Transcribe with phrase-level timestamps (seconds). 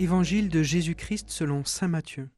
[0.00, 2.30] Évangile de Jésus-Christ selon Saint Matthieu.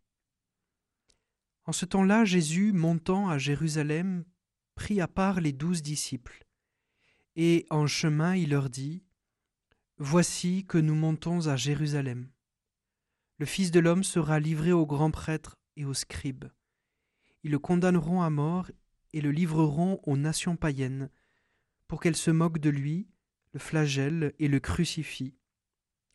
[1.65, 4.25] En ce temps-là, Jésus, montant à Jérusalem,
[4.75, 6.45] prit à part les douze disciples,
[7.37, 9.05] et en chemin il leur dit,
[9.99, 12.33] Voici que nous montons à Jérusalem.
[13.39, 16.47] Le Fils de l'homme sera livré aux grands prêtres et aux scribes.
[17.45, 18.73] Ils le condamneront à mort
[19.13, 21.11] et le livreront aux nations païennes,
[21.87, 23.07] pour qu'elles se moquent de lui,
[23.53, 25.37] le flagellent et le crucifient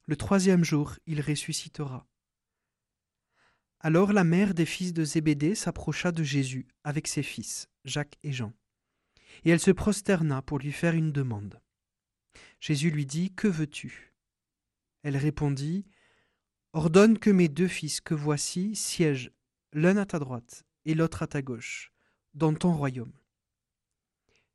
[0.07, 2.07] le troisième jour, il ressuscitera.
[3.81, 8.31] Alors la mère des fils de Zébédée s'approcha de Jésus avec ses fils, Jacques et
[8.31, 8.53] Jean,
[9.43, 11.61] et elle se prosterna pour lui faire une demande.
[12.61, 14.13] Jésus lui dit, Que veux-tu?
[15.03, 15.85] Elle répondit,
[16.71, 19.31] Ordonne que mes deux fils que voici siègent
[19.73, 21.91] l'un à ta droite et l'autre à ta gauche,
[22.33, 23.13] dans ton royaume.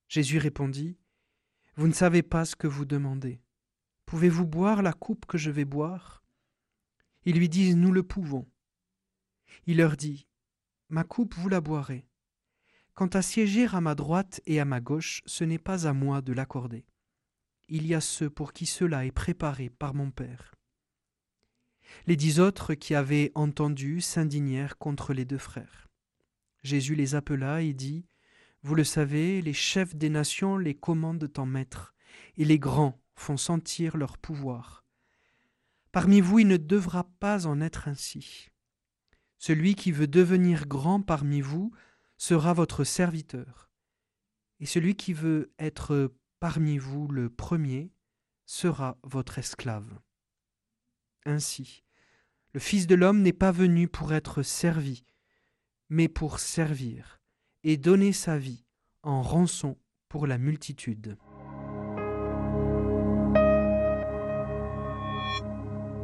[0.08, 0.96] Jésus répondit,
[1.76, 3.41] Vous ne savez pas ce que vous demandez.
[4.12, 6.22] Pouvez-vous boire la coupe que je vais boire?
[7.24, 8.46] Ils lui disent Nous le pouvons.
[9.64, 10.28] Il leur dit
[10.90, 12.06] Ma coupe, vous la boirez.
[12.92, 16.20] Quant à siéger à ma droite et à ma gauche, ce n'est pas à moi
[16.20, 16.84] de l'accorder.
[17.70, 20.54] Il y a ceux pour qui cela est préparé par mon Père.
[22.06, 25.88] Les dix autres qui avaient entendu s'indignèrent contre les deux frères.
[26.62, 28.04] Jésus les appela et dit
[28.62, 31.94] Vous le savez, les chefs des nations les commandent en maître,
[32.36, 34.84] et les grands font sentir leur pouvoir.
[35.92, 38.48] Parmi vous, il ne devra pas en être ainsi.
[39.38, 41.72] Celui qui veut devenir grand parmi vous
[42.16, 43.70] sera votre serviteur,
[44.60, 47.92] et celui qui veut être parmi vous le premier
[48.46, 49.98] sera votre esclave.
[51.24, 51.82] Ainsi,
[52.52, 55.04] le Fils de l'homme n'est pas venu pour être servi,
[55.88, 57.20] mais pour servir
[57.64, 58.64] et donner sa vie
[59.02, 61.16] en rançon pour la multitude.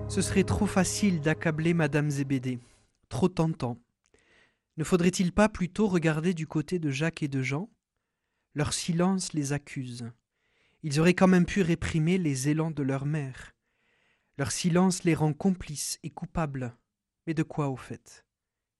[0.09, 2.59] Ce serait trop facile d'accabler Madame Zébédée,
[3.11, 3.79] trop tentant.
[4.79, 7.69] Ne faudrait-il pas plutôt regarder du côté de Jacques et de Jean?
[8.55, 10.11] Leur silence les accuse.
[10.83, 13.55] Ils auraient quand même pu réprimer les élans de leur mère.
[14.39, 16.75] Leur silence les rend complices et coupables.
[17.27, 18.25] Mais de quoi au fait?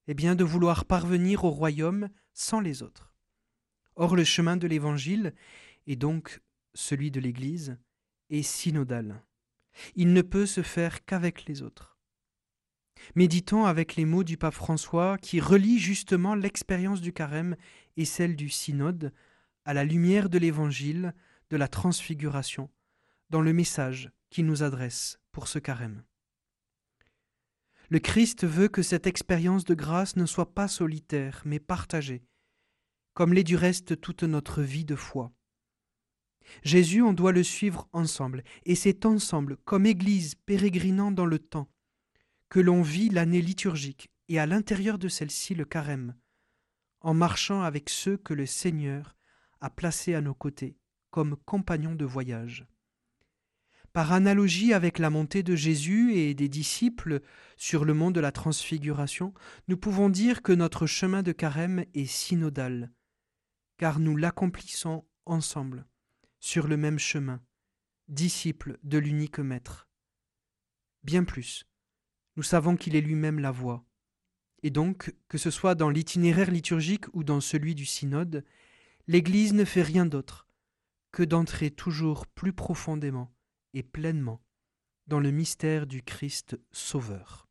[0.07, 3.13] Eh bien de vouloir parvenir au royaume sans les autres.
[3.97, 5.35] Or le chemin de l'Évangile,
[5.87, 6.41] et donc
[6.75, 7.77] celui de l'Église,
[8.31, 9.23] est synodal.
[9.95, 11.99] Il ne peut se faire qu'avec les autres.
[13.15, 17.57] Méditons avec les mots du pape François qui relie justement l'expérience du carême
[17.97, 19.13] et celle du synode
[19.65, 21.15] à la lumière de l'évangile
[21.51, 22.71] de la transfiguration
[23.31, 26.03] dans le message qu'il nous adresse pour ce carême.
[27.91, 32.23] Le Christ veut que cette expérience de grâce ne soit pas solitaire, mais partagée,
[33.15, 35.33] comme l'est du reste toute notre vie de foi.
[36.63, 41.69] Jésus, on doit le suivre ensemble, et c'est ensemble, comme Église pérégrinant dans le temps,
[42.49, 46.15] que l'on vit l'année liturgique, et à l'intérieur de celle-ci le carême,
[47.01, 49.17] en marchant avec ceux que le Seigneur
[49.61, 50.77] a placés à nos côtés,
[51.11, 52.67] comme compagnons de voyage.
[53.93, 57.21] Par analogie avec la montée de Jésus et des disciples
[57.57, 59.33] sur le mont de la transfiguration,
[59.67, 62.93] nous pouvons dire que notre chemin de carême est synodal,
[63.79, 65.87] car nous l'accomplissons ensemble
[66.41, 67.43] sur le même chemin,
[68.09, 69.89] disciple de l'unique Maître.
[71.03, 71.67] Bien plus,
[72.37, 73.85] nous savons qu'il est lui-même la voie,
[74.63, 78.45] et donc, que ce soit dans l'itinéraire liturgique ou dans celui du synode,
[79.07, 80.49] l'Église ne fait rien d'autre
[81.13, 83.35] que d'entrer toujours plus profondément
[83.75, 84.45] et pleinement
[85.07, 87.48] dans le mystère du Christ Sauveur.